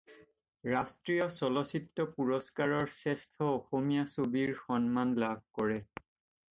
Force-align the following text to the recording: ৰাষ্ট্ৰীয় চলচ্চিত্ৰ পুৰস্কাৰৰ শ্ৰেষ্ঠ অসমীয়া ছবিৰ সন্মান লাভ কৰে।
ৰাষ্ট্ৰীয় 0.67 1.27
চলচ্চিত্ৰ 1.35 2.05
পুৰস্কাৰৰ 2.15 2.91
শ্ৰেষ্ঠ 2.97 3.51
অসমীয়া 3.51 4.09
ছবিৰ 4.17 4.57
সন্মান 4.65 5.19
লাভ 5.27 5.49
কৰে। 5.61 5.81